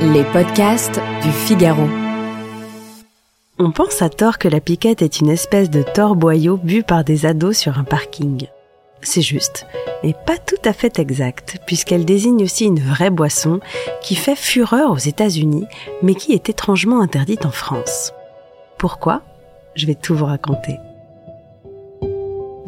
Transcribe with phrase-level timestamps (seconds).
[0.00, 1.88] Les podcasts du Figaro.
[3.58, 7.26] On pense à tort que la piquette est une espèce de torboyau bu par des
[7.26, 8.46] ados sur un parking.
[9.00, 9.66] C'est juste,
[10.02, 13.60] mais pas tout à fait exact, puisqu'elle désigne aussi une vraie boisson
[14.00, 15.66] qui fait fureur aux États-Unis,
[16.02, 18.12] mais qui est étrangement interdite en France.
[18.78, 19.22] Pourquoi?
[19.74, 20.78] Je vais tout vous raconter.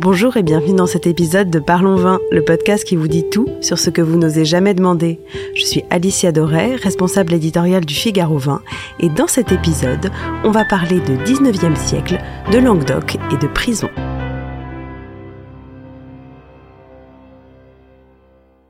[0.08, 3.48] Bonjour et bienvenue dans cet épisode de Parlons Vin, le podcast qui vous dit tout
[3.60, 5.18] sur ce que vous n'osez jamais demander.
[5.56, 8.62] Je suis Alicia Doré, responsable éditoriale du Figaro Vin,
[9.00, 10.12] et dans cet épisode,
[10.44, 12.20] on va parler de 19e siècle,
[12.52, 13.88] de Languedoc et de prison.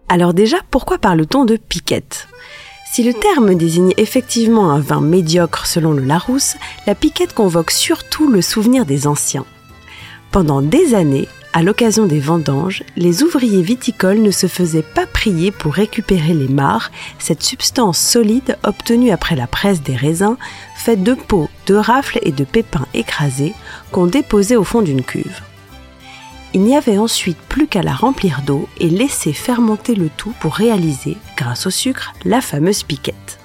[0.08, 2.28] Alors déjà, pourquoi parle-t-on de piquette?
[2.90, 8.26] Si le terme désigne effectivement un vin médiocre selon le Larousse, la piquette convoque surtout
[8.26, 9.44] le souvenir des anciens.
[10.36, 15.50] Pendant des années, à l'occasion des vendanges, les ouvriers viticoles ne se faisaient pas prier
[15.50, 20.36] pour récupérer les mares, cette substance solide obtenue après la presse des raisins,
[20.76, 23.54] faite de peaux, de rafles et de pépins écrasés
[23.92, 25.40] qu'on déposait au fond d'une cuve.
[26.52, 30.54] Il n'y avait ensuite plus qu'à la remplir d'eau et laisser fermenter le tout pour
[30.56, 33.38] réaliser, grâce au sucre, la fameuse piquette.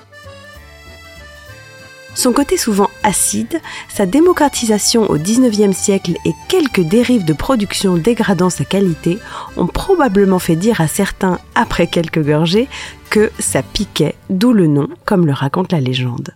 [2.13, 8.49] Son côté souvent acide, sa démocratisation au XIXe siècle et quelques dérives de production dégradant
[8.49, 9.17] sa qualité
[9.55, 12.67] ont probablement fait dire à certains, après quelques gorgées,
[13.09, 16.33] que ça piquait, d'où le nom, comme le raconte la légende.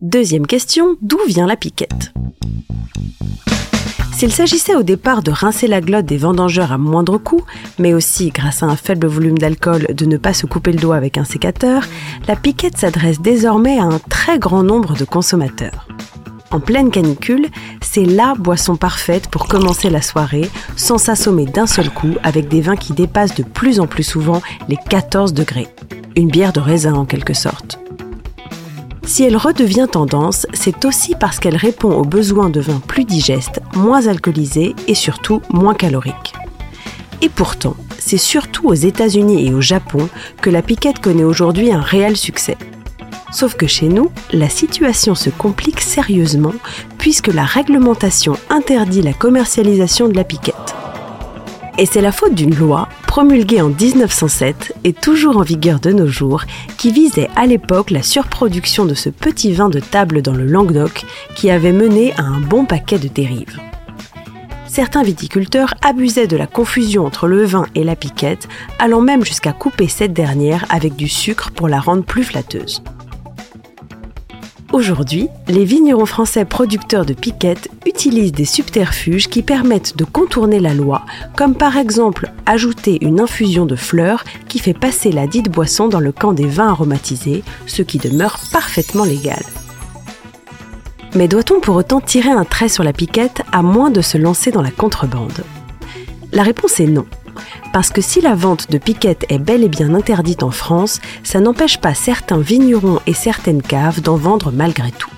[0.00, 2.12] Deuxième question, d'où vient la piquette?
[4.22, 7.42] S'il s'agissait au départ de rincer la glotte des vendangeurs à moindre coût,
[7.80, 10.94] mais aussi, grâce à un faible volume d'alcool, de ne pas se couper le doigt
[10.94, 11.82] avec un sécateur,
[12.28, 15.88] la piquette s'adresse désormais à un très grand nombre de consommateurs.
[16.52, 17.48] En pleine canicule,
[17.80, 22.60] c'est la boisson parfaite pour commencer la soirée sans s'assommer d'un seul coup avec des
[22.60, 25.66] vins qui dépassent de plus en plus souvent les 14 degrés.
[26.14, 27.81] Une bière de raisin en quelque sorte.
[29.12, 33.60] Si elle redevient tendance, c'est aussi parce qu'elle répond aux besoins de vins plus digestes,
[33.74, 36.32] moins alcoolisés et surtout moins caloriques.
[37.20, 40.08] Et pourtant, c'est surtout aux États-Unis et au Japon
[40.40, 42.56] que la piquette connaît aujourd'hui un réel succès.
[43.32, 46.54] Sauf que chez nous, la situation se complique sérieusement
[46.96, 50.74] puisque la réglementation interdit la commercialisation de la piquette.
[51.76, 56.06] Et c'est la faute d'une loi promulguée en 1907 et toujours en vigueur de nos
[56.06, 56.44] jours,
[56.78, 61.04] qui visait à l'époque la surproduction de ce petit vin de table dans le Languedoc
[61.34, 63.60] qui avait mené à un bon paquet de dérives.
[64.66, 69.52] Certains viticulteurs abusaient de la confusion entre le vin et la piquette, allant même jusqu'à
[69.52, 72.82] couper cette dernière avec du sucre pour la rendre plus flatteuse.
[74.72, 80.72] Aujourd'hui, les vignerons français producteurs de piquettes utilisent des subterfuges qui permettent de contourner la
[80.72, 81.04] loi,
[81.36, 86.00] comme par exemple ajouter une infusion de fleurs qui fait passer la dite boisson dans
[86.00, 89.42] le camp des vins aromatisés, ce qui demeure parfaitement légal.
[91.14, 94.52] Mais doit-on pour autant tirer un trait sur la piquette à moins de se lancer
[94.52, 95.44] dans la contrebande?
[96.32, 97.04] La réponse est non.
[97.72, 101.40] Parce que si la vente de piquettes est bel et bien interdite en France, ça
[101.40, 105.10] n'empêche pas certains vignerons et certaines caves d'en vendre malgré tout.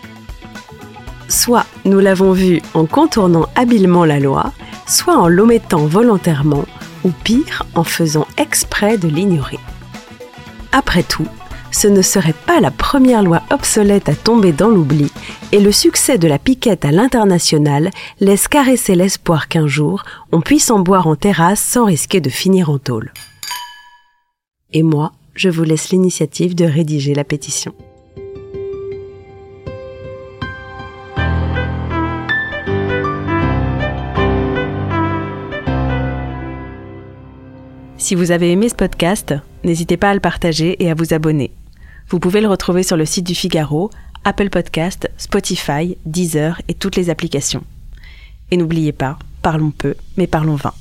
[1.28, 4.52] Soit nous l'avons vu en contournant habilement la loi,
[4.86, 6.64] soit en l'omettant volontairement,
[7.04, 9.58] ou pire en faisant exprès de l'ignorer.
[10.72, 11.26] Après tout,
[11.70, 15.10] ce ne serait pas la première loi obsolète à tomber dans l'oubli,
[15.54, 20.69] et le succès de la piquette à l'international laisse caresser l'espoir qu'un jour on puisse
[20.69, 23.12] en boire en terrasse sans risquer de finir en tôle.
[24.73, 27.73] Et moi, je vous laisse l'initiative de rédiger la pétition.
[37.96, 41.52] Si vous avez aimé ce podcast, n'hésitez pas à le partager et à vous abonner.
[42.08, 43.90] Vous pouvez le retrouver sur le site du Figaro,
[44.24, 47.64] Apple Podcast, Spotify, Deezer et toutes les applications.
[48.50, 50.74] Et n'oubliez pas, parlons peu, mais parlons vin.